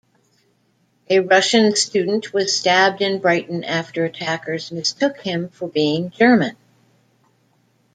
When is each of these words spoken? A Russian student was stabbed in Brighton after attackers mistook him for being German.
A 1.11 1.19
Russian 1.19 1.75
student 1.75 2.33
was 2.33 2.57
stabbed 2.57 3.03
in 3.03 3.19
Brighton 3.21 3.63
after 3.63 4.03
attackers 4.03 4.71
mistook 4.71 5.19
him 5.19 5.49
for 5.49 5.67
being 5.67 6.09
German. 6.09 6.57